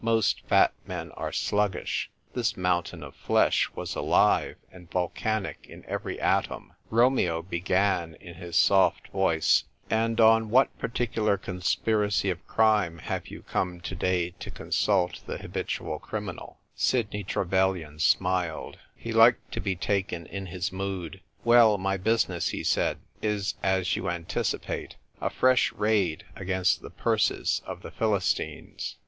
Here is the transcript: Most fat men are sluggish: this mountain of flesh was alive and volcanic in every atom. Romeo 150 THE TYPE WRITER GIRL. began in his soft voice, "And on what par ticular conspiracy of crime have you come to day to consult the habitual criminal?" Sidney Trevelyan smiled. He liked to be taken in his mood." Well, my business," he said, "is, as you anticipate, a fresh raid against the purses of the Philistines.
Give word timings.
Most 0.03 0.41
fat 0.47 0.73
men 0.87 1.11
are 1.11 1.31
sluggish: 1.31 2.09
this 2.33 2.57
mountain 2.57 3.03
of 3.03 3.13
flesh 3.15 3.69
was 3.75 3.93
alive 3.93 4.55
and 4.71 4.89
volcanic 4.89 5.67
in 5.69 5.85
every 5.85 6.19
atom. 6.19 6.73
Romeo 6.89 7.35
150 7.41 7.59
THE 7.59 7.61
TYPE 7.61 7.69
WRITER 7.69 7.99
GIRL. 7.99 8.07
began 8.17 8.27
in 8.29 8.33
his 8.41 8.55
soft 8.55 9.07
voice, 9.09 9.65
"And 9.91 10.19
on 10.19 10.49
what 10.49 10.75
par 10.79 10.89
ticular 10.89 11.39
conspiracy 11.39 12.31
of 12.31 12.47
crime 12.47 12.97
have 12.97 13.27
you 13.27 13.43
come 13.43 13.79
to 13.81 13.93
day 13.93 14.31
to 14.39 14.49
consult 14.49 15.19
the 15.27 15.37
habitual 15.37 15.99
criminal?" 15.99 16.57
Sidney 16.75 17.23
Trevelyan 17.23 17.99
smiled. 17.99 18.79
He 18.95 19.13
liked 19.13 19.51
to 19.51 19.59
be 19.59 19.75
taken 19.75 20.25
in 20.25 20.47
his 20.47 20.71
mood." 20.73 21.21
Well, 21.45 21.77
my 21.77 21.97
business," 21.97 22.49
he 22.49 22.63
said, 22.63 22.97
"is, 23.21 23.53
as 23.61 23.95
you 23.95 24.09
anticipate, 24.09 24.95
a 25.21 25.29
fresh 25.29 25.71
raid 25.73 26.25
against 26.35 26.81
the 26.81 26.89
purses 26.89 27.61
of 27.67 27.83
the 27.83 27.91
Philistines. 27.91 28.97